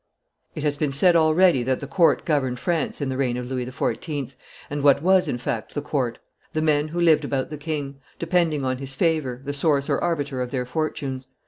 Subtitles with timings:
[0.55, 3.67] It has been said already that the court governed France in the reign of Louis
[3.67, 4.33] XIV.;
[4.67, 6.17] and what was, in fact, the court?
[6.53, 10.41] The men who lived about the king, depending on, his favor, the source or arbiter
[10.41, 11.27] of their fortunes.